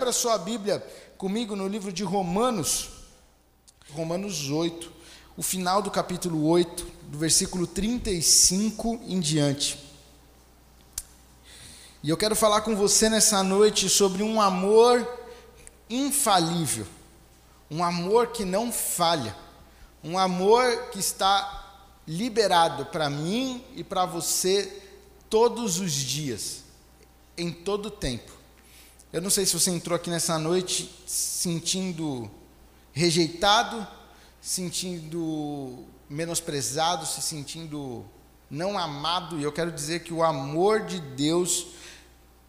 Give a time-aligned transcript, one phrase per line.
[0.00, 0.82] Abra sua Bíblia
[1.18, 2.88] comigo no livro de Romanos,
[3.92, 4.90] Romanos 8,
[5.36, 9.78] o final do capítulo 8, do versículo 35 em diante.
[12.02, 15.06] E eu quero falar com você nessa noite sobre um amor
[15.90, 16.86] infalível,
[17.70, 19.36] um amor que não falha,
[20.02, 24.82] um amor que está liberado para mim e para você
[25.28, 26.64] todos os dias,
[27.36, 28.39] em todo tempo.
[29.12, 32.30] Eu não sei se você entrou aqui nessa noite sentindo
[32.92, 33.84] rejeitado,
[34.40, 38.04] sentindo menosprezado, se sentindo
[38.48, 41.66] não amado, e eu quero dizer que o amor de Deus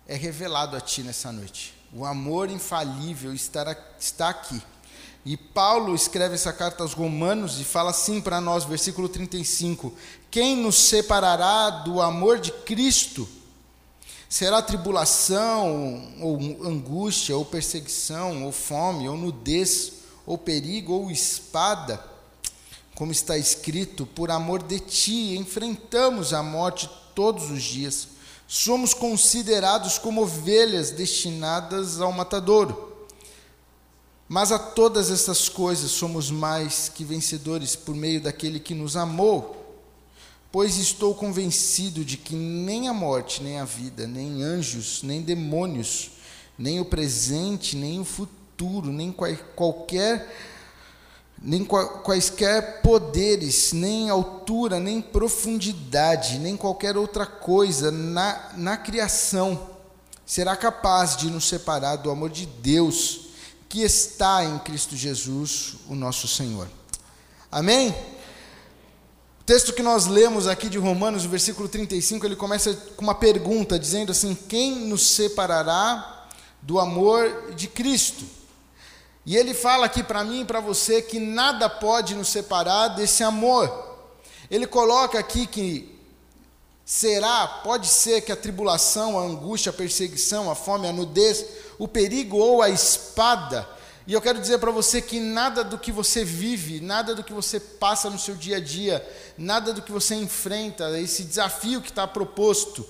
[0.08, 1.74] é revelado a ti nessa noite.
[1.92, 3.66] O amor infalível está,
[4.30, 4.62] aqui.
[5.26, 9.92] E Paulo escreve essa carta aos Romanos e fala assim para nós, versículo 35:
[10.30, 13.28] Quem nos separará do amor de Cristo?
[14.32, 19.92] Será tribulação, ou angústia, ou perseguição, ou fome, ou nudez,
[20.26, 22.02] ou perigo, ou espada?
[22.96, 28.08] Como está escrito, por amor de ti enfrentamos a morte todos os dias.
[28.48, 32.90] Somos considerados como ovelhas destinadas ao matadouro.
[34.30, 39.61] Mas a todas estas coisas somos mais que vencedores por meio daquele que nos amou
[40.52, 46.12] Pois estou convencido de que nem a morte, nem a vida, nem anjos, nem demônios,
[46.58, 49.16] nem o presente, nem o futuro, nem
[49.56, 50.28] qualquer
[51.44, 59.70] nem quaisquer poderes, nem altura, nem profundidade, nem qualquer outra coisa na, na criação
[60.24, 63.32] será capaz de nos separar do amor de Deus
[63.68, 66.70] que está em Cristo Jesus, o nosso Senhor.
[67.52, 67.96] Amém?
[69.52, 73.78] Texto que nós lemos aqui de Romanos, o versículo 35, ele começa com uma pergunta,
[73.78, 76.30] dizendo assim: Quem nos separará
[76.62, 78.24] do amor de Cristo?
[79.26, 83.24] E ele fala aqui para mim e para você que nada pode nos separar desse
[83.24, 83.98] amor.
[84.50, 86.00] Ele coloca aqui que
[86.86, 91.46] será, pode ser que a tribulação, a angústia, a perseguição, a fome, a nudez,
[91.78, 93.68] o perigo ou a espada
[94.08, 97.34] e eu quero dizer para você que nada do que você vive, nada do que
[97.34, 99.08] você passa no seu dia a dia,
[99.38, 102.88] nada do que você enfrenta, esse desafio que está proposto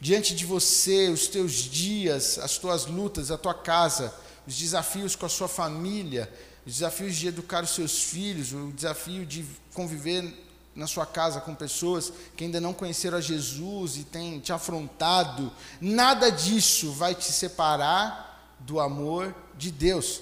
[0.00, 4.14] diante de você, os teus dias, as tuas lutas, a tua casa,
[4.46, 6.32] os desafios com a sua família,
[6.66, 11.54] os desafios de educar os seus filhos, o desafio de conviver na sua casa com
[11.54, 17.30] pessoas que ainda não conheceram a Jesus e têm te afrontado, nada disso vai te
[17.30, 20.20] separar do amor de Deus.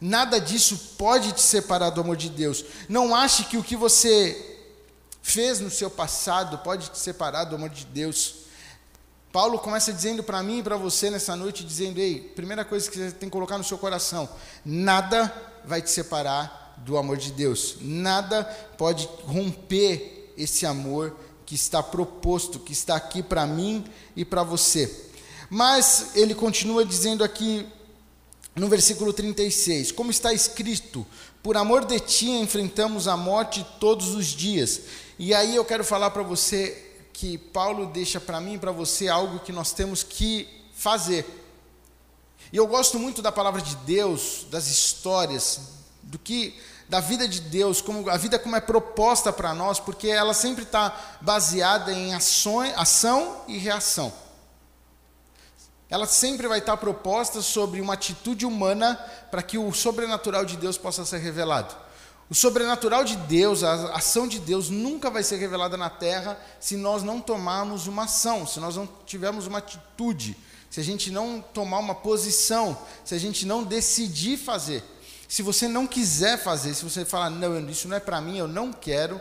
[0.00, 2.64] Nada disso pode te separar do amor de Deus.
[2.88, 4.58] Não ache que o que você
[5.22, 8.36] fez no seu passado pode te separar do amor de Deus.
[9.32, 12.96] Paulo começa dizendo para mim e para você nessa noite, dizendo: Ei, primeira coisa que
[12.96, 14.28] você tem que colocar no seu coração:
[14.64, 15.32] nada
[15.64, 17.76] vai te separar do amor de Deus.
[17.80, 18.44] Nada
[18.76, 23.84] pode romper esse amor que está proposto, que está aqui para mim
[24.16, 25.08] e para você.
[25.48, 27.66] Mas ele continua dizendo aqui
[28.54, 31.06] no versículo 36, como está escrito:
[31.42, 34.82] Por amor de ti enfrentamos a morte todos os dias.
[35.18, 39.08] E aí eu quero falar para você que Paulo deixa para mim e para você
[39.08, 41.26] algo que nós temos que fazer.
[42.52, 45.60] E eu gosto muito da palavra de Deus, das histórias,
[46.02, 50.08] do que da vida de Deus, como a vida como é proposta para nós, porque
[50.08, 54.12] ela sempre está baseada em ações, ação e reação
[55.90, 58.94] ela sempre vai estar proposta sobre uma atitude humana
[59.30, 61.74] para que o sobrenatural de Deus possa ser revelado.
[62.30, 66.76] O sobrenatural de Deus, a ação de Deus nunca vai ser revelada na terra se
[66.76, 70.36] nós não tomarmos uma ação, se nós não tivermos uma atitude,
[70.70, 74.84] se a gente não tomar uma posição, se a gente não decidir fazer.
[75.28, 78.46] Se você não quiser fazer, se você falar, não, isso não é para mim, eu
[78.46, 79.20] não quero,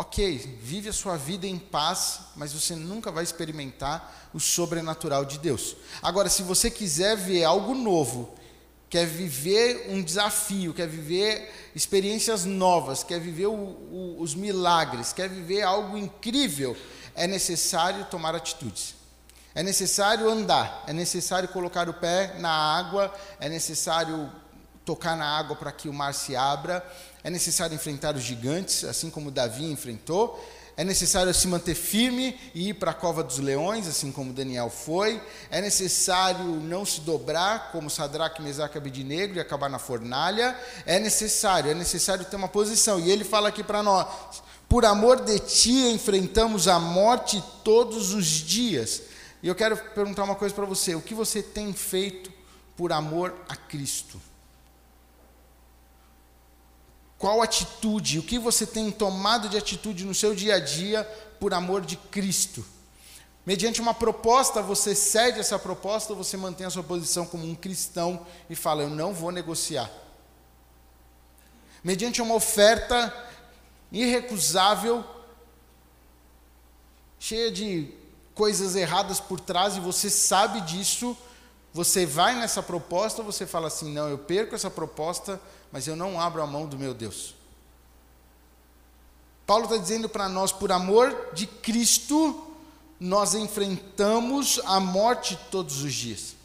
[0.00, 5.38] ok, vive a sua vida em paz, mas você nunca vai experimentar o sobrenatural de
[5.38, 5.76] Deus.
[6.00, 8.34] Agora, se você quiser ver algo novo,
[8.88, 15.28] quer viver um desafio, quer viver experiências novas, quer viver o, o, os milagres, quer
[15.28, 16.74] viver algo incrível,
[17.14, 18.94] é necessário tomar atitudes.
[19.54, 24.32] É necessário andar, é necessário colocar o pé na água, é necessário
[24.90, 26.84] tocar na água para que o mar se abra,
[27.22, 30.44] é necessário enfrentar os gigantes, assim como Davi enfrentou.
[30.76, 34.68] É necessário se manter firme e ir para a cova dos leões, assim como Daniel
[34.68, 35.22] foi.
[35.48, 40.58] É necessário não se dobrar, como Sadraque, Mesaque e Abednego, e acabar na fornalha.
[40.84, 42.98] É necessário, é necessário ter uma posição.
[42.98, 44.08] E ele fala aqui para nós:
[44.68, 49.02] por amor de ti enfrentamos a morte todos os dias.
[49.40, 52.32] E eu quero perguntar uma coisa para você: o que você tem feito
[52.76, 54.29] por amor a Cristo?
[57.20, 61.04] Qual atitude, o que você tem tomado de atitude no seu dia a dia
[61.38, 62.64] por amor de Cristo?
[63.44, 67.54] Mediante uma proposta, você cede essa proposta ou você mantém a sua posição como um
[67.54, 69.90] cristão e fala: Eu não vou negociar.
[71.84, 73.14] Mediante uma oferta
[73.92, 75.04] irrecusável,
[77.18, 77.92] cheia de
[78.34, 81.14] coisas erradas por trás e você sabe disso,
[81.72, 85.40] você vai nessa proposta, você fala assim: Não, eu perco essa proposta,
[85.70, 87.34] mas eu não abro a mão do meu Deus.
[89.46, 92.46] Paulo está dizendo para nós, por amor de Cristo,
[93.00, 96.36] nós enfrentamos a morte todos os dias.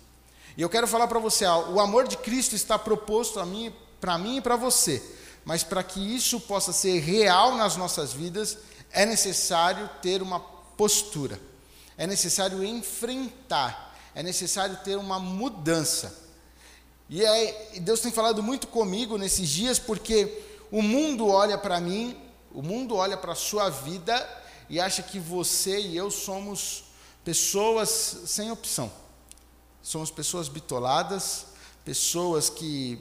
[0.58, 4.18] E eu quero falar para você, o amor de Cristo está proposto a mim, para
[4.18, 5.04] mim e para você.
[5.44, 8.58] Mas para que isso possa ser real nas nossas vidas,
[8.92, 11.40] é necessário ter uma postura.
[11.98, 13.95] É necessário enfrentar.
[14.16, 16.24] É necessário ter uma mudança.
[17.10, 20.42] E é, Deus tem falado muito comigo nesses dias, porque
[20.72, 22.18] o mundo olha para mim,
[22.54, 24.28] o mundo olha para a sua vida
[24.70, 26.86] e acha que você e eu somos
[27.26, 27.90] pessoas
[28.26, 28.92] sem opção.
[29.84, 31.48] Somos pessoas bitoladas,
[31.84, 33.00] pessoas que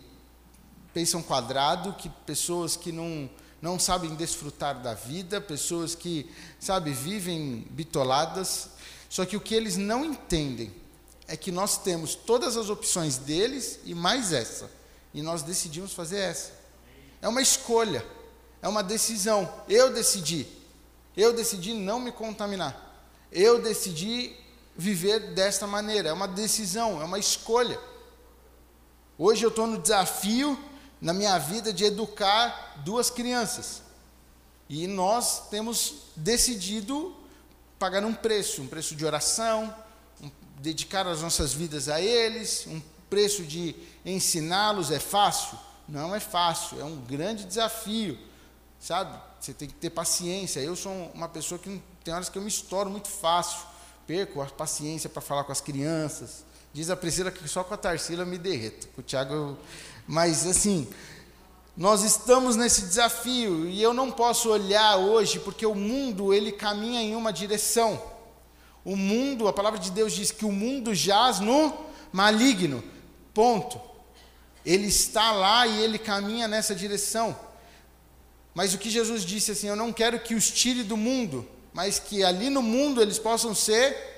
[0.93, 3.31] pensam quadrado, que pessoas que não
[3.63, 8.69] não sabem desfrutar da vida, pessoas que, sabe, vivem bitoladas.
[9.09, 10.71] Só que o que eles não entendem
[11.27, 14.71] é que nós temos todas as opções deles e mais essa.
[15.13, 16.53] E nós decidimos fazer essa.
[17.23, 18.05] É uma escolha,
[18.61, 19.51] é uma decisão.
[19.69, 20.47] Eu decidi.
[21.17, 23.07] Eu decidi não me contaminar.
[23.31, 24.37] Eu decidi
[24.77, 26.09] viver desta maneira.
[26.09, 27.81] É uma decisão, é uma escolha.
[29.17, 30.59] Hoje eu estou no desafio
[31.01, 33.83] na minha vida de educar duas crianças.
[34.69, 37.15] E nós temos decidido
[37.79, 39.75] pagar um preço, um preço de oração,
[40.65, 42.81] dedicar as nossas vidas a eles, um
[43.11, 44.91] preço de ensiná-los.
[44.91, 45.59] É fácil?
[45.87, 48.19] Não é fácil, é um grande desafio,
[48.81, 49.21] sabe?
[49.39, 50.61] Você tem que ter paciência.
[50.61, 53.59] Eu sou uma pessoa que tem horas que eu me estouro muito fácil.
[54.07, 56.45] Perco a paciência para falar com as crianças.
[56.73, 58.89] Diz a Priscila que só com a Tarsila eu me derreto.
[58.89, 59.59] Com o Tiago, eu...
[60.09, 60.89] mas assim,
[61.77, 67.03] nós estamos nesse desafio e eu não posso olhar hoje porque o mundo ele caminha
[67.03, 68.14] em uma direção.
[68.85, 71.75] O mundo, a palavra de Deus diz que o mundo jaz no
[72.13, 72.85] maligno.
[73.33, 73.81] Ponto.
[74.65, 77.37] Ele está lá e ele caminha nessa direção.
[78.55, 81.99] Mas o que Jesus disse assim, eu não quero que os tire do mundo, mas
[81.99, 84.15] que ali no mundo eles possam ser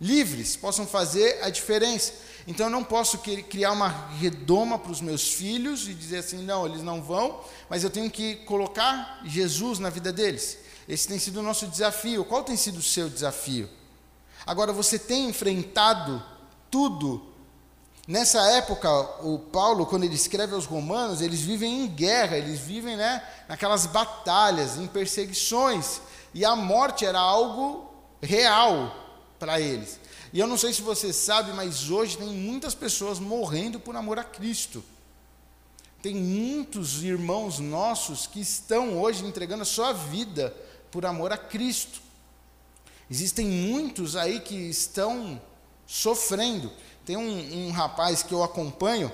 [0.00, 2.12] livres, possam fazer a diferença.
[2.46, 3.88] Então eu não posso criar uma
[4.18, 8.10] redoma para os meus filhos e dizer assim, não, eles não vão, mas eu tenho
[8.10, 10.58] que colocar Jesus na vida deles.
[10.88, 12.24] Esse tem sido o nosso desafio.
[12.24, 13.68] Qual tem sido o seu desafio?
[14.46, 16.22] Agora, você tem enfrentado
[16.70, 17.32] tudo
[18.06, 18.90] Nessa época,
[19.24, 23.86] o Paulo, quando ele escreve aos Romanos, eles vivem em guerra, eles vivem né, naquelas
[23.86, 26.00] batalhas, em perseguições,
[26.34, 28.92] e a morte era algo real
[29.38, 30.00] para eles.
[30.32, 34.18] E eu não sei se você sabe, mas hoje tem muitas pessoas morrendo por amor
[34.18, 34.82] a Cristo.
[36.02, 40.52] Tem muitos irmãos nossos que estão hoje entregando a sua vida
[40.92, 42.00] por amor a Cristo.
[43.10, 45.40] Existem muitos aí que estão
[45.86, 46.70] sofrendo.
[47.04, 49.10] Tem um, um rapaz que eu acompanho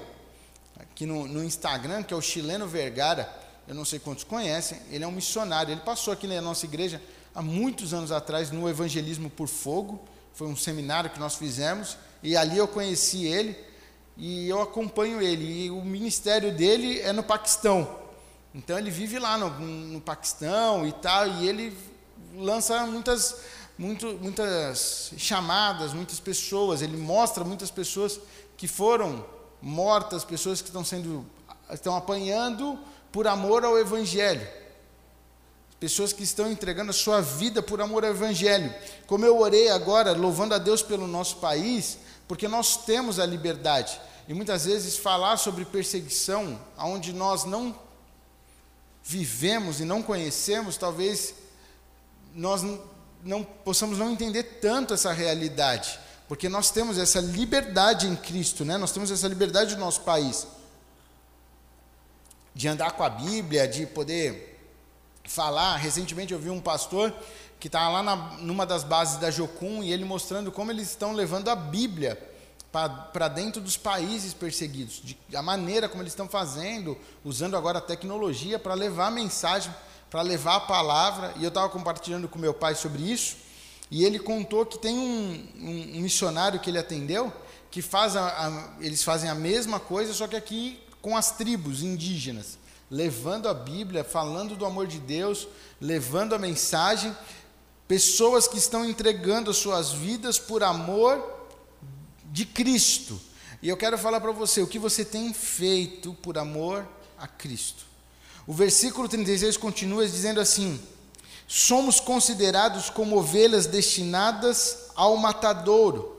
[0.79, 3.33] aqui no, no, Instagram, que é o chileno Vergara.
[3.67, 4.81] Eu não sei quantos conhecem.
[4.91, 5.73] Ele é um missionário.
[5.73, 7.01] Ele passou aqui na nossa igreja
[7.35, 10.01] há muitos anos atrás no Evangelismo por Fogo.
[10.35, 13.57] Foi um seminário que nós fizemos e ali eu conheci ele
[14.17, 15.67] e eu acompanho ele.
[15.67, 18.08] E o ministério dele é no Paquistão.
[18.55, 21.77] Então ele vive lá no, no Paquistão e tal, e ele
[22.35, 23.37] lança muitas
[23.79, 28.21] muito, muitas chamadas, muitas pessoas, ele mostra muitas pessoas
[28.57, 29.25] que foram
[29.63, 31.25] mortas, pessoas que estão sendo
[31.71, 32.79] estão apanhando
[33.13, 34.47] por amor ao evangelho.
[35.79, 38.75] Pessoas que estão entregando a sua vida por amor ao evangelho.
[39.07, 44.01] Como eu orei agora, louvando a Deus pelo nosso país, porque nós temos a liberdade.
[44.27, 47.75] E muitas vezes falar sobre perseguição, onde nós não
[49.09, 51.33] vivemos e não conhecemos, talvez
[52.35, 52.63] nós
[53.25, 55.99] não possamos não entender tanto essa realidade,
[56.29, 58.77] porque nós temos essa liberdade em Cristo, né?
[58.77, 60.47] Nós temos essa liberdade no nosso país
[62.55, 64.61] de andar com a Bíblia, de poder
[65.25, 65.77] falar.
[65.77, 67.11] Recentemente eu vi um pastor
[67.59, 71.15] que está lá na, numa das bases da Jocum e ele mostrando como eles estão
[71.15, 72.19] levando a Bíblia
[72.71, 77.83] para dentro dos países perseguidos, de, a maneira como eles estão fazendo, usando agora a
[77.83, 79.73] tecnologia para levar a mensagem
[80.11, 83.37] para levar a palavra, e eu estava compartilhando com meu pai sobre isso,
[83.91, 87.33] e ele contou que tem um, um, um, missionário que ele atendeu,
[87.71, 91.83] que faz a, a, eles fazem a mesma coisa, só que aqui com as tribos
[91.83, 92.59] indígenas,
[92.91, 95.47] levando a Bíblia, falando do amor de Deus,
[95.81, 97.15] levando a mensagem,
[97.87, 101.38] pessoas que estão entregando as suas vidas por amor
[102.31, 103.21] de Cristo.
[103.63, 106.87] E eu quero falar para você o que você tem feito por amor
[107.19, 107.85] a Cristo.
[108.47, 110.81] O versículo 36 continua dizendo assim:
[111.47, 116.17] Somos considerados como ovelhas destinadas ao matadouro.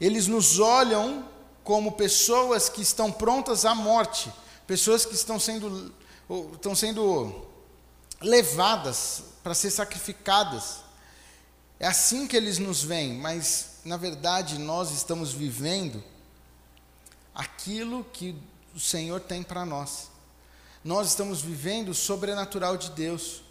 [0.00, 1.28] Eles nos olham
[1.62, 4.30] como pessoas que estão prontas à morte,
[4.66, 5.92] pessoas que estão sendo,
[6.52, 7.46] estão sendo
[8.20, 10.80] levadas para ser sacrificadas.
[11.80, 16.02] É assim que eles nos veem, mas na verdade nós estamos vivendo
[17.34, 18.34] aquilo que
[18.74, 20.08] o Senhor tem para nós.
[20.82, 23.42] Nós estamos vivendo o sobrenatural de Deus,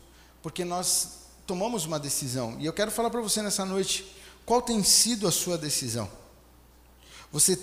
[0.42, 2.58] porque nós tomamos uma decisão.
[2.60, 6.10] E eu quero falar para você nessa noite, qual tem sido a sua decisão?
[7.32, 7.60] Você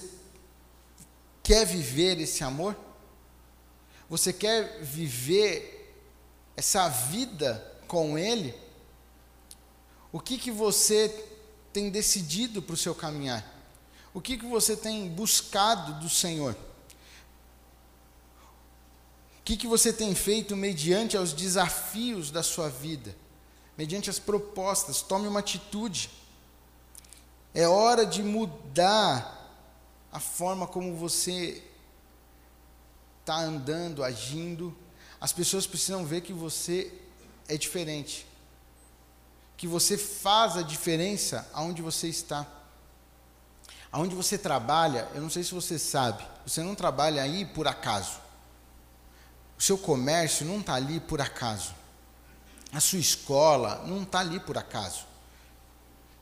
[1.42, 2.76] quer viver esse amor?
[4.08, 5.94] Você quer viver
[6.56, 8.54] essa vida com Ele?
[10.12, 11.08] O que, que você
[11.72, 13.44] tem decidido para o seu caminhar?
[14.12, 16.56] O que, que você tem buscado do Senhor?
[19.38, 23.16] O que, que você tem feito mediante aos desafios da sua vida?
[23.76, 26.10] Mediante as propostas, tome uma atitude.
[27.54, 29.38] É hora de mudar
[30.12, 31.62] a forma como você
[33.20, 34.76] está andando, agindo.
[35.20, 36.92] As pessoas precisam ver que você
[37.48, 38.26] é diferente.
[39.60, 42.46] Que você faz a diferença aonde você está.
[43.92, 48.18] Aonde você trabalha, eu não sei se você sabe, você não trabalha aí por acaso.
[49.58, 51.74] O seu comércio não está ali por acaso.
[52.72, 55.04] A sua escola não está ali por acaso.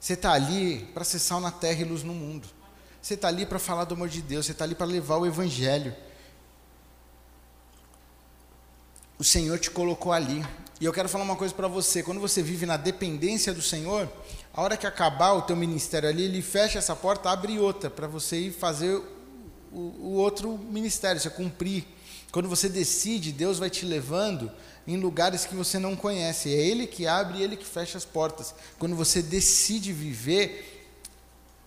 [0.00, 2.48] Você está ali para ser sal na terra e luz no mundo.
[3.00, 5.26] Você está ali para falar do amor de Deus, você está ali para levar o
[5.26, 5.94] Evangelho.
[9.16, 10.44] O Senhor te colocou ali.
[10.80, 14.08] E eu quero falar uma coisa para você: quando você vive na dependência do Senhor,
[14.52, 18.06] a hora que acabar o teu ministério ali, ele fecha essa porta, abre outra para
[18.06, 19.00] você ir fazer
[19.72, 21.84] o, o outro ministério, você cumprir.
[22.30, 24.50] Quando você decide, Deus vai te levando
[24.86, 26.54] em lugares que você não conhece.
[26.54, 28.54] É Ele que abre e Ele que fecha as portas.
[28.78, 30.74] Quando você decide viver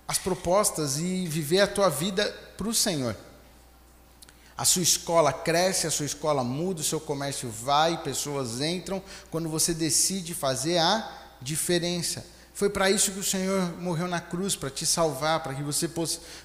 [0.07, 2.25] as propostas e viver a tua vida
[2.57, 3.15] para o Senhor.
[4.61, 9.01] A sua escola cresce, a sua escola muda, o seu comércio vai, pessoas entram,
[9.31, 12.23] quando você decide fazer a diferença.
[12.53, 15.89] Foi para isso que o Senhor morreu na cruz, para te salvar, para que você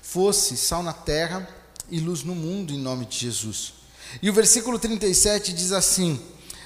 [0.00, 1.46] fosse sal na terra
[1.90, 3.74] e luz no mundo, em nome de Jesus.
[4.22, 6.18] E o versículo 37 diz assim: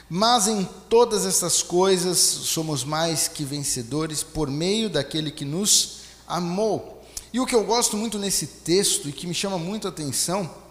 [0.08, 7.04] Mas em todas essas coisas somos mais que vencedores por meio daquele que nos amou.
[7.32, 10.69] E o que eu gosto muito nesse texto e que me chama muito a atenção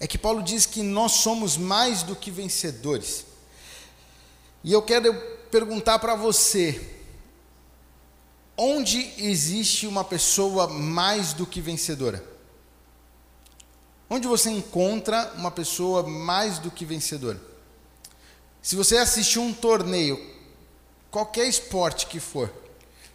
[0.00, 3.24] é que Paulo diz que nós somos mais do que vencedores.
[4.62, 5.14] E eu quero
[5.50, 6.80] perguntar para você:
[8.56, 12.24] onde existe uma pessoa mais do que vencedora?
[14.10, 17.40] Onde você encontra uma pessoa mais do que vencedora?
[18.62, 20.18] Se você assistir um torneio,
[21.10, 22.52] qualquer esporte que for,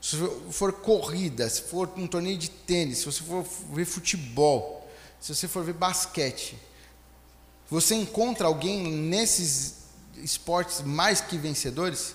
[0.02, 0.18] se
[0.52, 4.88] for corrida, se for um torneio de tênis, se você for ver futebol,
[5.20, 6.58] se você for ver basquete,
[7.74, 9.86] você encontra alguém nesses
[10.18, 12.14] esportes mais que vencedores?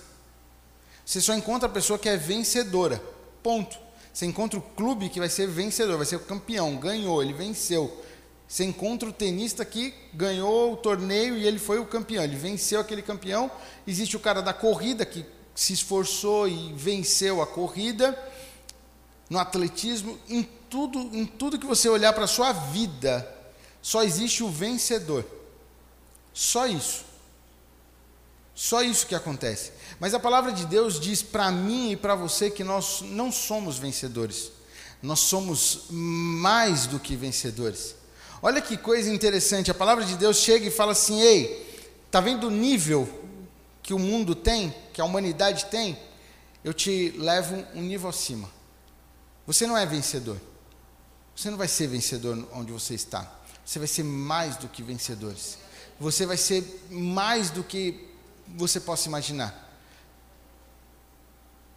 [1.05, 3.03] Você só encontra a pessoa que é vencedora.
[3.43, 3.77] Ponto.
[4.13, 8.03] Você encontra o clube que vai ser vencedor, vai ser o campeão, ganhou, ele venceu.
[8.47, 12.79] Você encontra o tenista que ganhou o torneio e ele foi o campeão, ele venceu
[12.79, 13.51] aquele campeão.
[13.85, 18.17] Existe o cara da corrida que se esforçou e venceu a corrida,
[19.29, 23.29] no atletismo, em tudo, em tudo que você olhar para a sua vida,
[23.81, 25.38] só existe o vencedor.
[26.39, 27.03] Só isso.
[28.55, 29.73] Só isso que acontece.
[29.99, 33.77] Mas a palavra de Deus diz para mim e para você que nós não somos
[33.77, 34.49] vencedores.
[35.03, 37.93] Nós somos mais do que vencedores.
[38.41, 39.69] Olha que coisa interessante.
[39.69, 43.27] A palavra de Deus chega e fala assim: "Ei, tá vendo o nível
[43.83, 45.99] que o mundo tem, que a humanidade tem,
[46.63, 48.49] eu te levo um nível acima.
[49.45, 50.39] Você não é vencedor.
[51.35, 53.29] Você não vai ser vencedor onde você está.
[53.65, 55.57] Você vai ser mais do que vencedores.
[55.99, 58.07] Você vai ser mais do que
[58.47, 59.67] você possa imaginar.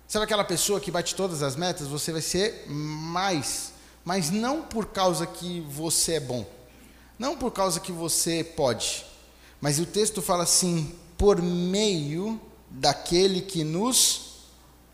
[0.06, 1.88] Sabe aquela pessoa que bate todas as metas?
[1.88, 3.72] Você vai ser mais.
[4.04, 6.46] Mas não por causa que você é bom.
[7.18, 9.06] Não por causa que você pode.
[9.60, 14.32] Mas o texto fala assim: por meio daquele que nos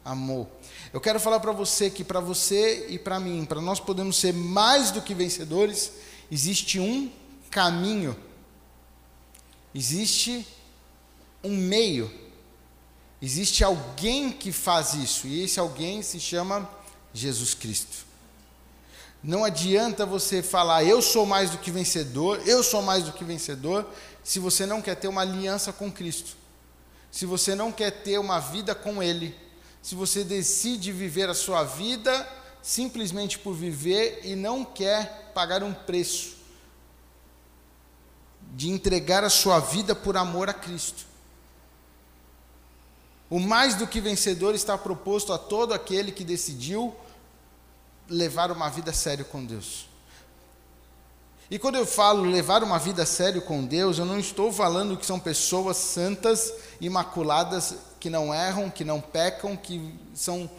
[0.04, 0.50] amou.
[0.92, 4.32] Eu quero falar para você que para você e para mim, para nós podermos ser
[4.32, 5.92] mais do que vencedores,
[6.30, 7.10] existe um
[7.50, 8.16] caminho,
[9.74, 10.46] existe
[11.42, 12.10] um meio,
[13.20, 16.68] existe alguém que faz isso, e esse alguém se chama
[17.12, 18.06] Jesus Cristo.
[19.22, 23.24] Não adianta você falar, eu sou mais do que vencedor, eu sou mais do que
[23.24, 23.86] vencedor,
[24.22, 26.36] se você não quer ter uma aliança com Cristo,
[27.10, 29.34] se você não quer ter uma vida com Ele,
[29.82, 32.28] se você decide viver a sua vida
[32.62, 36.37] simplesmente por viver e não quer pagar um preço
[38.54, 41.06] de entregar a sua vida por amor a Cristo.
[43.30, 46.94] O mais do que vencedor está proposto a todo aquele que decidiu
[48.08, 49.86] levar uma vida sério com Deus.
[51.50, 55.06] E quando eu falo levar uma vida sério com Deus, eu não estou falando que
[55.06, 60.50] são pessoas santas, imaculadas, que não erram, que não pecam, que são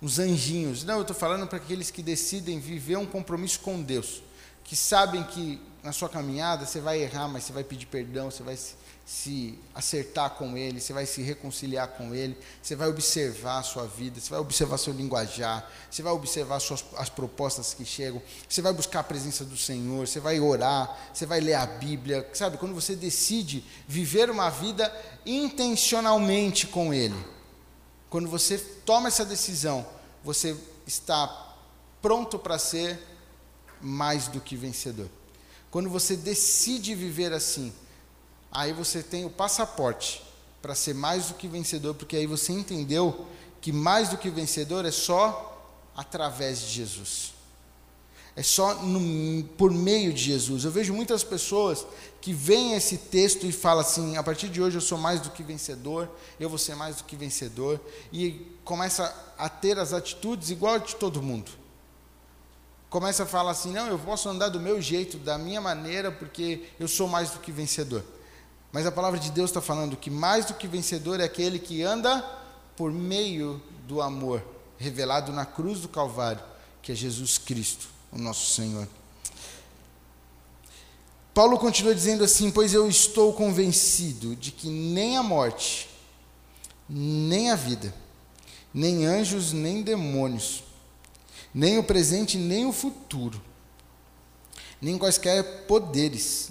[0.00, 0.82] os anjinhos.
[0.82, 4.20] Não, eu estou falando para aqueles que decidem viver um compromisso com Deus,
[4.64, 8.42] que sabem que na sua caminhada você vai errar, mas você vai pedir perdão, você
[8.42, 8.74] vai se,
[9.04, 13.86] se acertar com Ele, você vai se reconciliar com Ele, você vai observar a sua
[13.86, 18.62] vida, você vai observar seu linguajar, você vai observar suas, as propostas que chegam, você
[18.62, 22.58] vai buscar a presença do Senhor, você vai orar, você vai ler a Bíblia, sabe?
[22.58, 24.94] Quando você decide viver uma vida
[25.26, 27.26] intencionalmente com Ele,
[28.08, 29.84] quando você toma essa decisão,
[30.22, 31.56] você está
[32.00, 33.00] pronto para ser
[33.80, 35.08] mais do que vencedor.
[35.72, 37.72] Quando você decide viver assim,
[38.50, 40.22] aí você tem o passaporte
[40.60, 43.26] para ser mais do que vencedor, porque aí você entendeu
[43.58, 47.32] que mais do que vencedor é só através de Jesus.
[48.36, 50.66] É só no, por meio de Jesus.
[50.66, 51.86] Eu vejo muitas pessoas
[52.20, 55.30] que veem esse texto e falam assim: a partir de hoje eu sou mais do
[55.30, 56.06] que vencedor,
[56.38, 57.80] eu vou ser mais do que vencedor,
[58.12, 59.04] e começa
[59.38, 61.61] a ter as atitudes igual de todo mundo
[62.92, 66.68] começa a falar assim: não, eu posso andar do meu jeito, da minha maneira, porque
[66.78, 68.04] eu sou mais do que vencedor.
[68.70, 71.82] Mas a palavra de Deus está falando que mais do que vencedor é aquele que
[71.82, 72.22] anda
[72.76, 74.44] por meio do amor
[74.76, 76.42] revelado na cruz do Calvário,
[76.82, 78.86] que é Jesus Cristo, o nosso Senhor.
[81.32, 85.88] Paulo continua dizendo assim: Pois eu estou convencido de que nem a morte,
[86.86, 87.94] nem a vida,
[88.72, 90.62] nem anjos, nem demônios,
[91.54, 93.40] nem o presente, nem o futuro,
[94.80, 96.50] nem quaisquer poderes,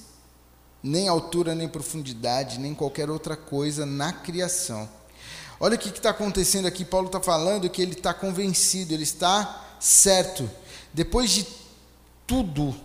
[0.83, 4.89] nem altura, nem profundidade, nem qualquer outra coisa na criação.
[5.59, 6.83] Olha o que está acontecendo aqui.
[6.83, 10.49] Paulo está falando que ele está convencido, ele está certo.
[10.91, 11.47] Depois de
[12.25, 12.75] tudo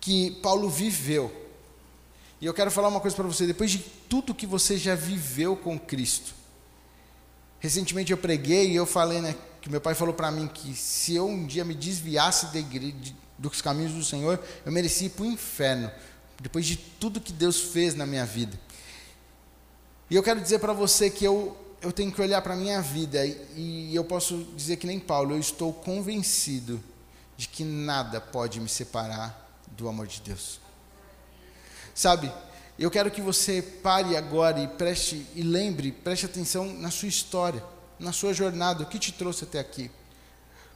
[0.00, 1.30] que Paulo viveu,
[2.40, 5.56] e eu quero falar uma coisa para você: depois de tudo que você já viveu
[5.56, 6.34] com Cristo,
[7.58, 9.36] recentemente eu preguei e eu falei, né?
[9.64, 12.94] Que meu pai falou para mim que se eu um dia me desviasse da igreja,
[13.38, 15.90] dos caminhos do Senhor, eu merecia ir para o inferno,
[16.38, 18.60] depois de tudo que Deus fez na minha vida.
[20.10, 22.82] E eu quero dizer para você que eu, eu tenho que olhar para a minha
[22.82, 26.78] vida e, e eu posso dizer que nem Paulo, eu estou convencido
[27.34, 30.60] de que nada pode me separar do amor de Deus.
[31.94, 32.30] Sabe,
[32.78, 37.72] eu quero que você pare agora e preste e lembre, preste atenção na sua história
[37.98, 39.90] na sua jornada, o que te trouxe até aqui?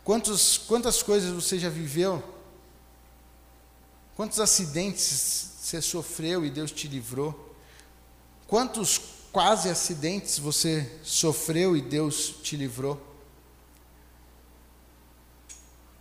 [0.05, 2.23] Quantos, quantas coisas você já viveu?
[4.17, 7.55] Quantos acidentes você sofreu e Deus te livrou?
[8.47, 9.01] Quantos
[9.31, 13.01] quase acidentes você sofreu e Deus te livrou?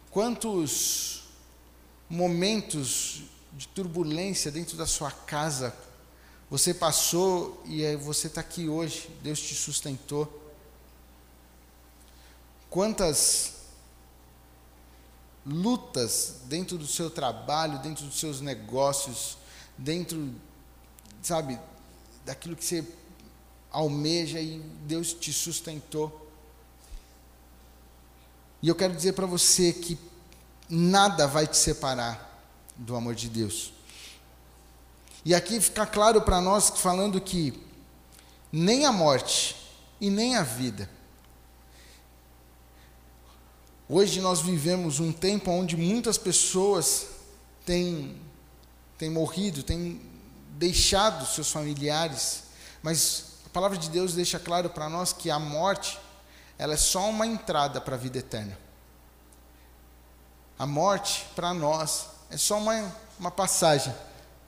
[0.10, 1.24] Quantos
[2.10, 5.76] momentos de turbulência dentro da sua casa
[6.50, 10.47] você passou e você está aqui hoje, Deus te sustentou?
[12.70, 13.54] Quantas
[15.46, 19.38] lutas dentro do seu trabalho, dentro dos seus negócios,
[19.78, 20.34] dentro,
[21.22, 21.58] sabe,
[22.26, 22.86] daquilo que você
[23.72, 26.30] almeja e Deus te sustentou.
[28.62, 29.98] E eu quero dizer para você que
[30.70, 32.44] nada vai te separar
[32.76, 33.72] do amor de Deus.
[35.24, 37.54] E aqui fica claro para nós falando que
[38.52, 39.56] nem a morte
[40.02, 40.97] e nem a vida
[43.90, 47.08] Hoje nós vivemos um tempo onde muitas pessoas
[47.66, 48.20] têm,
[48.98, 50.02] têm morrido, têm
[50.58, 52.44] deixado seus familiares,
[52.84, 55.98] mas a palavra de Deus deixa claro para nós que a morte
[56.58, 58.58] ela é só uma entrada para a vida eterna.
[60.60, 63.94] A morte, para nós, é só uma, uma passagem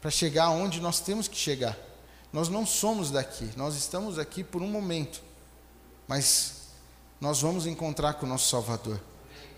[0.02, 1.78] para chegar onde nós temos que chegar.
[2.34, 5.22] Nós não somos daqui, nós estamos aqui por um momento,
[6.08, 6.56] mas
[7.22, 9.00] nós vamos encontrar com o nosso Salvador.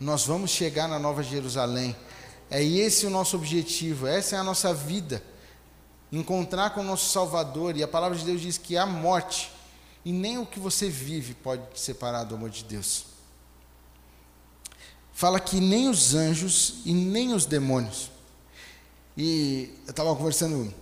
[0.01, 1.95] Nós vamos chegar na Nova Jerusalém.
[2.49, 5.21] É esse o nosso objetivo, essa é a nossa vida.
[6.11, 7.77] Encontrar com o nosso Salvador.
[7.77, 9.51] E a palavra de Deus diz que a morte
[10.03, 13.05] e nem o que você vive pode te separar do amor de Deus.
[15.13, 18.09] Fala que nem os anjos e nem os demônios.
[19.15, 20.73] E eu estava conversando,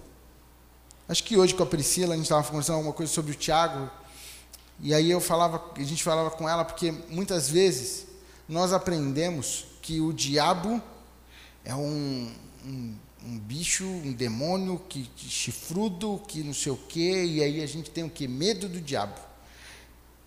[1.09, 3.91] acho que hoje com a Priscila, a gente estava conversando alguma coisa sobre o Tiago.
[4.79, 8.07] E aí eu falava, a gente falava com ela, porque muitas vezes
[8.49, 10.81] nós aprendemos que o diabo
[11.63, 12.31] é um,
[12.65, 17.67] um, um bicho, um demônio que chifrudo, que não sei o quê, e aí a
[17.67, 18.27] gente tem o que?
[18.27, 19.13] Medo do diabo.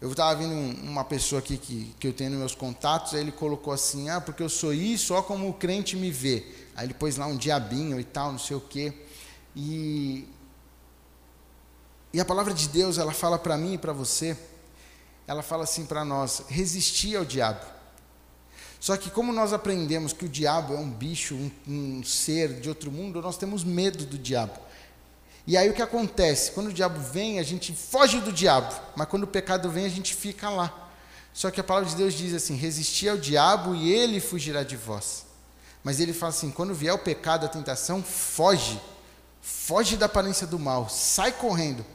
[0.00, 0.54] Eu estava vendo
[0.84, 4.20] uma pessoa aqui que, que eu tenho nos meus contatos, aí ele colocou assim, ah,
[4.20, 6.46] porque eu sou isso, ó como o crente me vê.
[6.76, 8.92] Aí ele pôs lá um diabinho e tal, não sei o quê.
[9.54, 10.28] E,
[12.12, 14.36] e a palavra de Deus, ela fala para mim e para você,
[15.26, 17.81] ela fala assim para nós, resistir ao diabo.
[18.82, 22.68] Só que como nós aprendemos que o diabo é um bicho, um, um ser de
[22.68, 24.58] outro mundo, nós temos medo do diabo.
[25.46, 26.50] E aí o que acontece?
[26.50, 29.88] Quando o diabo vem, a gente foge do diabo, mas quando o pecado vem, a
[29.88, 30.90] gente fica lá.
[31.32, 34.74] Só que a palavra de Deus diz assim: resistir ao diabo e ele fugirá de
[34.76, 35.26] vós.
[35.84, 38.80] Mas ele fala assim: quando vier o pecado, a tentação, foge.
[39.40, 41.86] Foge da aparência do mal, sai correndo.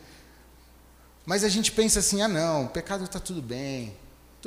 [1.26, 3.94] Mas a gente pensa assim: ah, não, o pecado está tudo bem,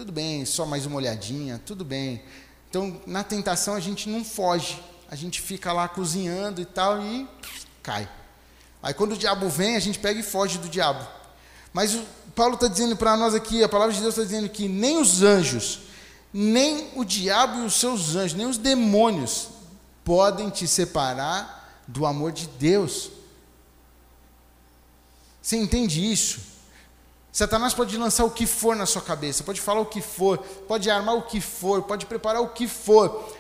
[0.01, 2.23] tudo bem, só mais uma olhadinha, tudo bem.
[2.71, 7.29] Então, na tentação, a gente não foge, a gente fica lá cozinhando e tal e
[7.83, 8.09] cai.
[8.83, 11.07] Aí, quando o diabo vem, a gente pega e foge do diabo.
[11.71, 12.03] Mas o
[12.35, 15.23] Paulo está dizendo para nós aqui, a palavra de Deus está dizendo que nem os
[15.23, 15.81] anjos,
[16.33, 19.49] nem o diabo e os seus anjos, nem os demônios
[20.03, 23.11] podem te separar do amor de Deus.
[25.43, 26.50] Você entende isso?
[27.33, 30.91] Satanás pode lançar o que for na sua cabeça, pode falar o que for, pode
[30.91, 33.33] armar o que for, pode preparar o que for.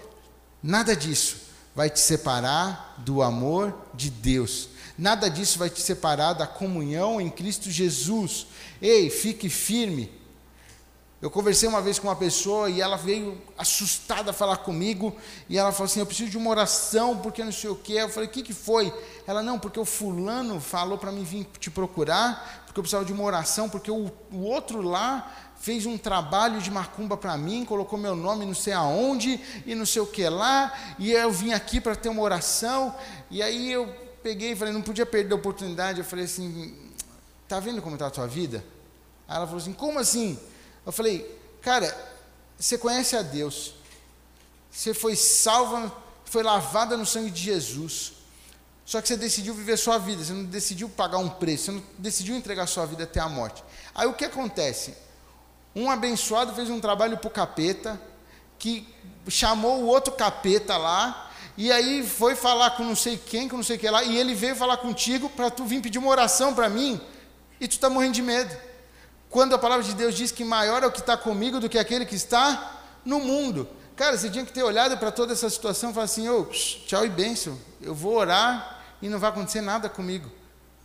[0.62, 1.38] Nada disso
[1.74, 4.68] vai te separar do amor de Deus.
[4.96, 8.46] Nada disso vai te separar da comunhão em Cristo Jesus.
[8.82, 10.19] Ei, fique firme.
[11.22, 15.14] Eu conversei uma vez com uma pessoa e ela veio assustada falar comigo
[15.50, 17.92] e ela falou assim: Eu preciso de uma oração porque não sei o que.
[17.92, 18.90] Eu falei: O que, que foi?
[19.26, 23.12] Ela: Não, porque o fulano falou para mim vir te procurar, porque eu precisava de
[23.12, 25.30] uma oração, porque o, o outro lá
[25.60, 29.84] fez um trabalho de macumba para mim, colocou meu nome não sei aonde e não
[29.84, 32.94] sei o que lá, e eu vim aqui para ter uma oração.
[33.30, 33.86] E aí eu
[34.22, 35.98] peguei e falei: Não podia perder a oportunidade.
[35.98, 36.74] Eu falei assim:
[37.46, 38.64] Tá vendo como está a tua vida?
[39.28, 40.38] Aí ela falou assim: Como assim?
[40.90, 41.96] Eu falei, cara,
[42.58, 43.74] você conhece a Deus,
[44.68, 48.14] você foi salva, foi lavada no sangue de Jesus,
[48.84, 51.82] só que você decidiu viver sua vida, você não decidiu pagar um preço, você não
[51.96, 53.62] decidiu entregar sua vida até a morte.
[53.94, 54.96] Aí o que acontece?
[55.76, 58.00] Um abençoado fez um trabalho para o capeta,
[58.58, 58.92] que
[59.28, 63.62] chamou o outro capeta lá, e aí foi falar com não sei quem, com não
[63.62, 66.52] sei o que lá, e ele veio falar contigo para tu vir pedir uma oração
[66.52, 67.00] para mim,
[67.60, 68.69] e tu está morrendo de medo.
[69.30, 71.78] Quando a palavra de Deus diz que maior é o que está comigo do que
[71.78, 73.66] aquele que está no mundo.
[73.94, 77.06] Cara, você tinha que ter olhado para toda essa situação e falar assim: oh, tchau
[77.06, 80.28] e bênção, eu vou orar e não vai acontecer nada comigo.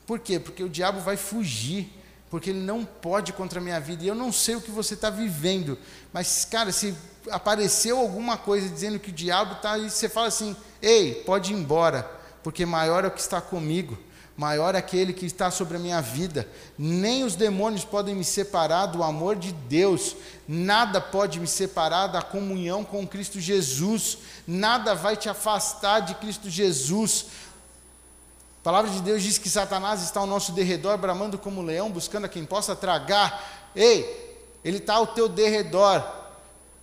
[0.06, 0.40] Por quê?
[0.40, 1.92] Porque o diabo vai fugir,
[2.30, 4.04] porque ele não pode contra a minha vida.
[4.04, 5.76] E eu não sei o que você está vivendo,
[6.14, 6.96] mas, cara, se
[7.32, 11.56] apareceu alguma coisa dizendo que o diabo está aí, você fala assim: ei, pode ir
[11.56, 12.04] embora,
[12.44, 13.98] porque maior é o que está comigo
[14.38, 16.48] maior é aquele que está sobre a minha vida.
[16.78, 20.15] Nem os demônios podem me separar do amor de Deus,
[20.48, 24.17] nada pode me separar da comunhão com Cristo Jesus,
[24.48, 27.28] nada vai te afastar de Cristo Jesus.
[28.60, 32.26] A palavra de Deus diz que Satanás está ao nosso derredor, bramando como leão, buscando
[32.26, 33.71] a quem possa tragar.
[33.76, 34.26] Ei,
[34.63, 36.04] ele está ao teu derredor.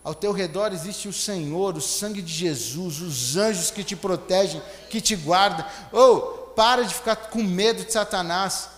[0.05, 4.63] Ao teu redor existe o Senhor, o sangue de Jesus, os anjos que te protegem,
[4.91, 5.65] que te guardam.
[5.93, 8.69] Oh, para de ficar com medo de Satanás.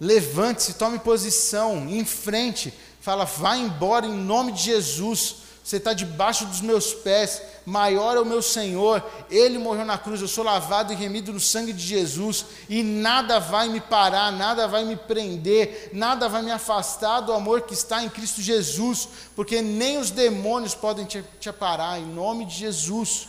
[0.00, 2.72] Levante-se, tome posição, em frente.
[3.00, 5.46] Fala, vá embora em nome de Jesus.
[5.66, 7.42] Você está debaixo dos meus pés.
[7.64, 9.04] Maior é o meu Senhor.
[9.28, 10.20] Ele morreu na cruz.
[10.20, 12.46] Eu sou lavado e remido no sangue de Jesus.
[12.68, 17.62] E nada vai me parar, nada vai me prender, nada vai me afastar do amor
[17.62, 19.08] que está em Cristo Jesus.
[19.34, 23.26] Porque nem os demônios podem te, te parar, em nome de Jesus.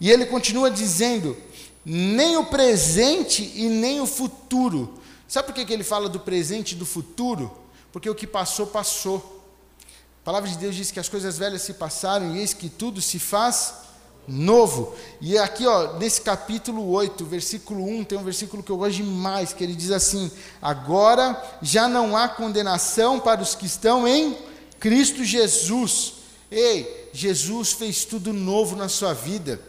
[0.00, 1.36] E ele continua dizendo:
[1.84, 4.94] nem o presente e nem o futuro.
[5.26, 7.50] Sabe por que, que ele fala do presente e do futuro?
[7.90, 9.42] Porque o que passou, passou.
[10.22, 13.00] A palavra de Deus diz que as coisas velhas se passaram e eis que tudo
[13.00, 13.74] se faz
[14.26, 14.94] novo.
[15.20, 19.52] E aqui, ó, nesse capítulo 8, versículo 1, tem um versículo que eu gosto demais,
[19.52, 24.36] que ele diz assim: Agora já não há condenação para os que estão em
[24.78, 26.14] Cristo Jesus.
[26.50, 29.60] Ei, Jesus fez tudo novo na sua vida.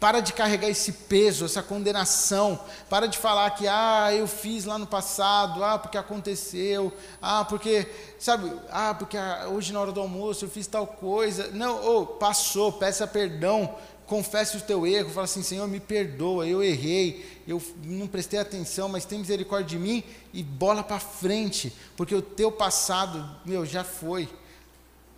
[0.00, 2.58] Para de carregar esse peso, essa condenação.
[2.88, 7.86] Para de falar que, ah, eu fiz lá no passado, ah, porque aconteceu, ah, porque,
[8.18, 9.16] sabe, ah, porque
[9.52, 11.50] hoje na hora do almoço eu fiz tal coisa.
[11.52, 13.74] Não, oh, passou, peça perdão,
[14.06, 18.88] confesse o teu erro, fala assim, Senhor, me perdoa, eu errei, eu não prestei atenção,
[18.88, 23.82] mas tem misericórdia de mim e bola para frente, porque o teu passado, meu, já
[23.82, 24.28] foi,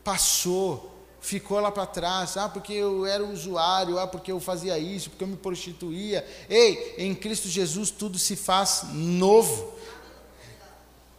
[0.02, 0.89] passou,
[1.20, 5.24] ficou lá para trás, ah, porque eu era usuário, ah, porque eu fazia isso, porque
[5.24, 6.26] eu me prostituía.
[6.48, 9.74] Ei, em Cristo Jesus tudo se faz novo.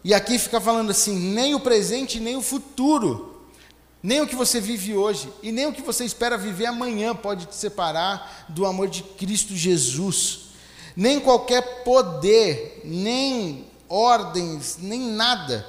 [0.03, 3.41] E aqui fica falando assim: nem o presente, nem o futuro,
[4.01, 7.45] nem o que você vive hoje, e nem o que você espera viver amanhã pode
[7.45, 10.49] te separar do amor de Cristo Jesus.
[10.95, 15.65] Nem qualquer poder, nem ordens, nem nada.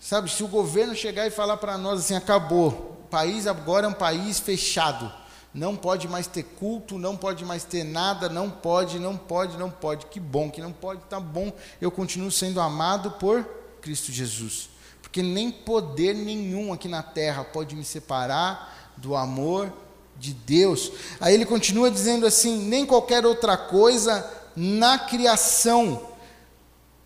[0.00, 3.94] Sabe, se o governo chegar e falar para nós assim, acabou, país agora é um
[3.94, 5.10] país fechado.
[5.54, 9.70] Não pode mais ter culto, não pode mais ter nada, não pode, não pode, não
[9.70, 10.04] pode.
[10.06, 11.50] Que bom que não pode, tá bom.
[11.80, 13.42] Eu continuo sendo amado por
[13.80, 14.68] Cristo Jesus.
[15.00, 19.72] Porque nem poder nenhum aqui na terra pode me separar do amor
[20.18, 20.92] de Deus.
[21.20, 26.10] Aí ele continua dizendo assim: nem qualquer outra coisa na criação.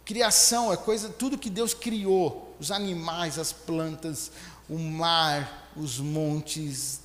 [0.04, 4.30] Criação é coisa, tudo que Deus criou, os animais, as plantas,
[4.68, 7.00] o mar, os montes,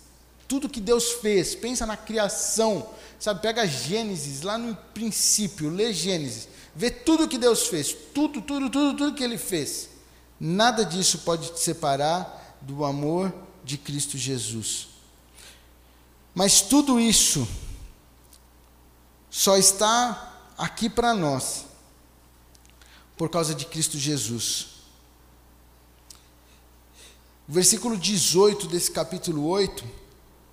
[0.47, 2.87] tudo que Deus fez, pensa na criação,
[3.19, 3.41] sabe?
[3.41, 8.97] Pega Gênesis, lá no princípio, lê Gênesis, vê tudo que Deus fez, tudo, tudo, tudo,
[8.97, 9.89] tudo que Ele fez.
[10.39, 14.89] Nada disso pode te separar do amor de Cristo Jesus.
[16.33, 17.47] Mas tudo isso
[19.29, 21.65] só está aqui para nós
[23.17, 24.74] por causa de Cristo Jesus.
[27.47, 29.83] O versículo 18 desse capítulo 8,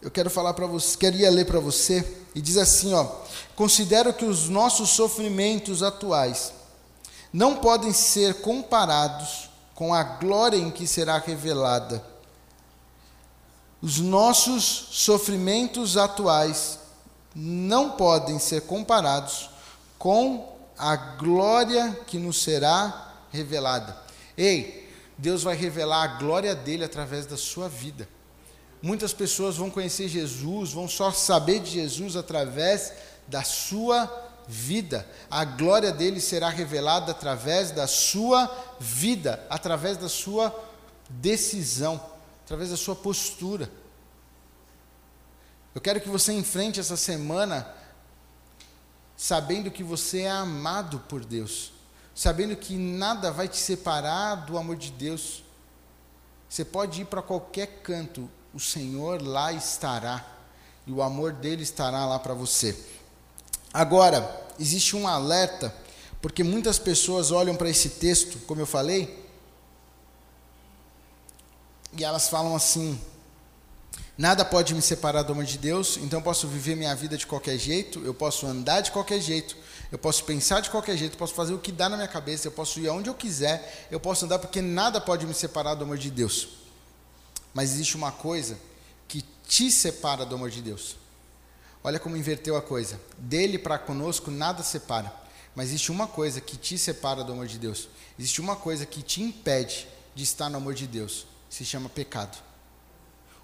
[0.02, 3.06] eu quero falar para você, queria ler para você, e diz assim, ó:
[3.56, 6.52] Considero que os nossos sofrimentos atuais
[7.32, 12.04] não podem ser comparados com a glória em que será revelada.
[13.80, 16.78] Os nossos sofrimentos atuais
[17.34, 19.48] não podem ser comparados
[19.98, 20.46] com
[20.78, 23.96] a glória que nos será revelada.
[24.36, 24.81] Ei,
[25.18, 28.08] Deus vai revelar a glória dele através da sua vida.
[28.80, 32.92] Muitas pessoas vão conhecer Jesus, vão só saber de Jesus através
[33.28, 34.10] da sua
[34.48, 35.06] vida.
[35.30, 40.52] A glória dele será revelada através da sua vida, através da sua
[41.08, 42.00] decisão,
[42.44, 43.70] através da sua postura.
[45.74, 47.72] Eu quero que você enfrente essa semana
[49.16, 51.72] sabendo que você é amado por Deus
[52.14, 55.42] sabendo que nada vai te separar do amor de Deus.
[56.48, 60.24] Você pode ir para qualquer canto, o Senhor lá estará,
[60.86, 62.76] e o amor dele estará lá para você.
[63.72, 65.74] Agora, existe um alerta,
[66.20, 69.22] porque muitas pessoas olham para esse texto, como eu falei,
[71.96, 73.00] e elas falam assim:
[74.16, 77.26] Nada pode me separar do amor de Deus, então eu posso viver minha vida de
[77.26, 79.56] qualquer jeito, eu posso andar de qualquer jeito,
[79.92, 82.48] eu posso pensar de qualquer jeito, eu posso fazer o que dá na minha cabeça,
[82.48, 85.84] eu posso ir aonde eu quiser, eu posso andar porque nada pode me separar do
[85.84, 86.48] amor de Deus.
[87.52, 88.58] Mas existe uma coisa
[89.06, 90.96] que te separa do amor de Deus.
[91.84, 92.98] Olha como inverteu a coisa.
[93.18, 95.12] Dele para conosco nada separa.
[95.54, 97.86] Mas existe uma coisa que te separa do amor de Deus.
[98.18, 101.26] Existe uma coisa que te impede de estar no amor de Deus.
[101.50, 102.42] Se chama pecado.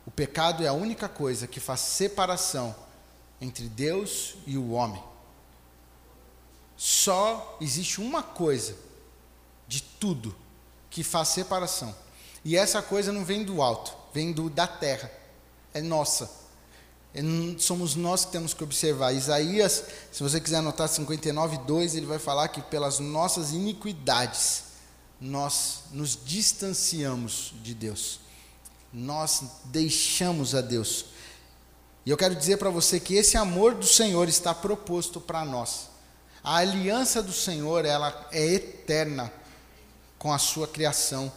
[0.06, 2.74] O pecado é a única coisa que faz separação
[3.38, 5.02] entre Deus e o homem.
[6.78, 8.74] Só existe uma coisa
[9.66, 10.34] de tudo
[10.88, 11.94] que faz separação.
[12.42, 15.12] E essa coisa não vem do alto, vem do, da terra.
[15.74, 16.30] É nossa.
[17.12, 17.20] É,
[17.58, 19.12] somos nós que temos que observar.
[19.12, 24.64] Isaías, se você quiser anotar 59, 2, ele vai falar que pelas nossas iniquidades
[25.20, 28.20] nós nos distanciamos de Deus
[28.92, 31.06] nós deixamos a Deus.
[32.04, 35.87] E eu quero dizer para você que esse amor do Senhor está proposto para nós.
[36.48, 39.30] A aliança do Senhor, ela é eterna
[40.18, 41.30] com a sua criação.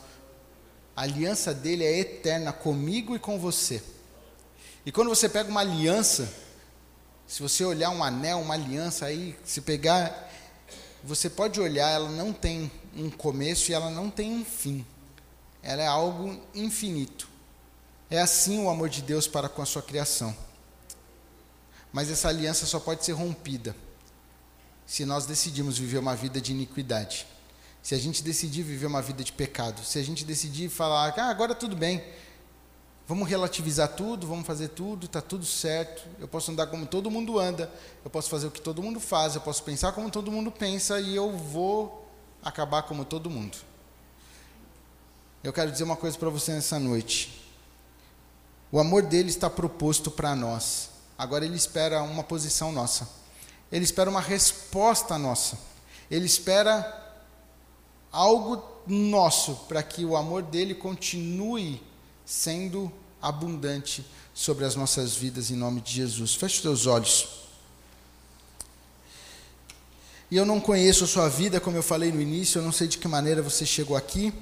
[0.95, 3.83] A aliança dele é eterna comigo e com você.
[4.85, 6.33] E quando você pega uma aliança,
[7.27, 10.31] se você olhar um anel, uma aliança aí, se pegar,
[11.03, 14.85] você pode olhar, ela não tem um começo e ela não tem um fim.
[15.61, 17.27] Ela é algo infinito.
[18.09, 20.33] É assim o amor de Deus para com a sua criação.
[21.91, 23.75] Mas essa aliança só pode ser rompida
[24.85, 27.27] se nós decidirmos viver uma vida de iniquidade.
[27.81, 31.29] Se a gente decidir viver uma vida de pecado, se a gente decidir falar, ah,
[31.29, 32.03] agora tudo bem,
[33.07, 37.39] vamos relativizar tudo, vamos fazer tudo, está tudo certo, eu posso andar como todo mundo
[37.39, 37.71] anda,
[38.05, 40.99] eu posso fazer o que todo mundo faz, eu posso pensar como todo mundo pensa
[40.99, 42.07] e eu vou
[42.43, 43.57] acabar como todo mundo.
[45.43, 47.41] Eu quero dizer uma coisa para você nessa noite.
[48.71, 50.91] O amor dele está proposto para nós.
[51.17, 53.20] Agora ele espera uma posição nossa.
[53.71, 55.57] Ele espera uma resposta nossa.
[56.09, 56.99] Ele espera
[58.11, 61.81] algo nosso para que o amor dele continue
[62.25, 66.35] sendo abundante sobre as nossas vidas em nome de Jesus.
[66.35, 67.41] Feche os teus olhos.
[70.29, 72.87] E eu não conheço a sua vida, como eu falei no início, eu não sei
[72.87, 74.33] de que maneira você chegou aqui.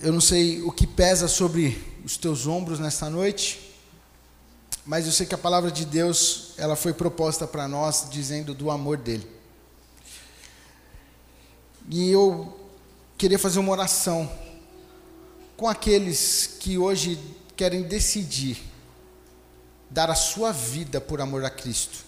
[0.00, 3.65] Eu não sei o que pesa sobre os teus ombros nesta noite,
[4.86, 8.70] mas eu sei que a palavra de Deus, ela foi proposta para nós dizendo do
[8.70, 9.28] amor dele.
[11.90, 12.56] E eu
[13.18, 14.30] queria fazer uma oração
[15.56, 17.18] com aqueles que hoje
[17.56, 18.62] querem decidir
[19.90, 22.04] dar a sua vida por amor a Cristo.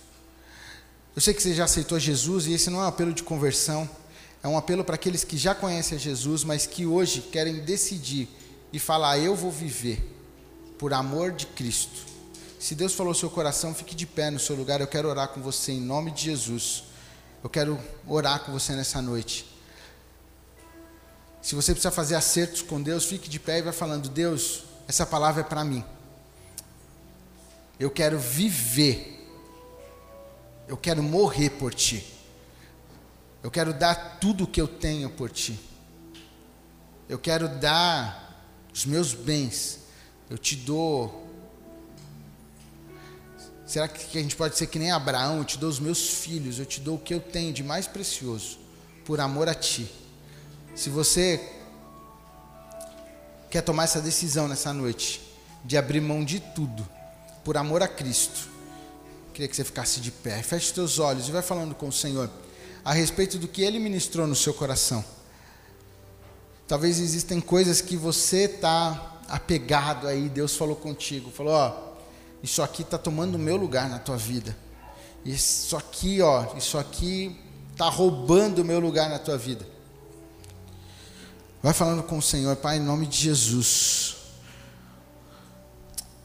[1.16, 3.90] Eu sei que você já aceitou Jesus e esse não é um apelo de conversão,
[4.40, 8.28] é um apelo para aqueles que já conhecem a Jesus, mas que hoje querem decidir
[8.72, 10.00] e falar: Eu vou viver
[10.78, 12.07] por amor de Cristo.
[12.58, 14.80] Se Deus falou seu coração, fique de pé no seu lugar.
[14.80, 16.84] Eu quero orar com você em nome de Jesus.
[17.42, 19.46] Eu quero orar com você nessa noite.
[21.40, 25.06] Se você precisa fazer acertos com Deus, fique de pé e vai falando: Deus, essa
[25.06, 25.84] palavra é para mim.
[27.78, 29.14] Eu quero viver.
[30.66, 32.04] Eu quero morrer por ti.
[33.40, 35.58] Eu quero dar tudo o que eu tenho por ti.
[37.08, 38.44] Eu quero dar
[38.74, 39.78] os meus bens.
[40.28, 41.27] Eu te dou.
[43.68, 45.38] Será que a gente pode ser que nem Abraão?
[45.38, 46.58] Eu te dou os meus filhos.
[46.58, 48.58] Eu te dou o que eu tenho de mais precioso.
[49.04, 49.86] Por amor a ti.
[50.74, 51.38] Se você
[53.50, 55.20] quer tomar essa decisão nessa noite,
[55.62, 56.88] de abrir mão de tudo,
[57.44, 58.48] por amor a Cristo,
[59.34, 60.42] queria que você ficasse de pé.
[60.42, 62.30] Feche os teus olhos e vai falando com o Senhor
[62.82, 65.04] a respeito do que ele ministrou no seu coração.
[66.66, 71.87] Talvez existem coisas que você está apegado aí, Deus falou contigo, falou, ó,
[72.42, 74.56] isso aqui está tomando o meu lugar na tua vida.
[75.24, 77.38] Isso aqui, ó, isso aqui
[77.72, 79.66] está roubando o meu lugar na tua vida.
[81.62, 84.16] Vai falando com o Senhor, Pai, em nome de Jesus.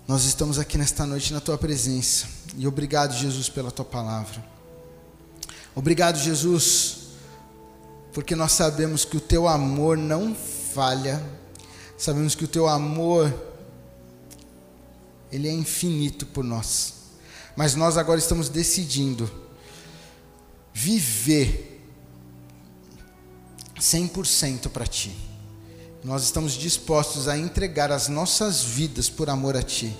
[0.07, 2.27] Nós estamos aqui nesta noite na tua presença.
[2.55, 4.43] E obrigado, Jesus, pela tua palavra.
[5.75, 6.97] Obrigado, Jesus,
[8.13, 11.23] porque nós sabemos que o teu amor não falha,
[11.97, 13.33] sabemos que o teu amor,
[15.33, 16.93] ele é infinito por nós,
[17.55, 19.29] mas nós agora estamos decidindo
[20.73, 21.81] viver
[23.79, 25.15] 100% para Ti.
[26.03, 29.95] Nós estamos dispostos a entregar as nossas vidas por amor a Ti.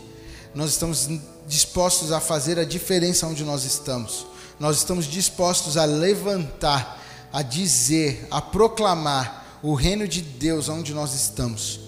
[0.54, 1.10] Nós estamos
[1.48, 4.28] dispostos a fazer a diferença onde nós estamos
[4.60, 11.14] nós estamos dispostos a levantar, a dizer, a proclamar o reino de Deus onde nós
[11.14, 11.80] estamos.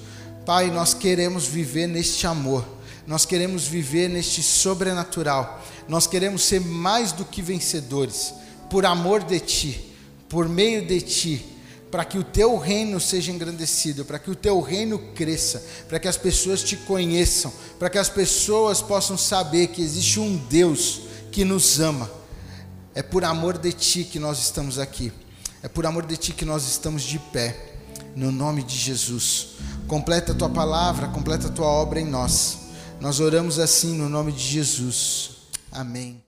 [0.45, 2.65] Pai, nós queremos viver neste amor,
[3.08, 8.34] nós queremos viver neste sobrenatural, nós queremos ser mais do que vencedores,
[8.70, 9.94] por amor de Ti,
[10.28, 11.46] por meio de Ti,
[11.91, 16.08] para que o Teu reino seja engrandecido, para que o Teu reino cresça, para que
[16.08, 21.46] as pessoas te conheçam, para que as pessoas possam saber que existe um Deus que
[21.46, 22.10] nos ama
[22.96, 25.12] é por amor de Ti que nós estamos aqui.
[25.62, 27.74] É por amor de Ti que nós estamos de pé.
[28.15, 29.50] No nome de Jesus.
[29.86, 32.60] Completa a Tua palavra, completa a Tua obra em nós.
[32.99, 35.31] Nós oramos assim no nome de Jesus.
[35.71, 36.24] Amém.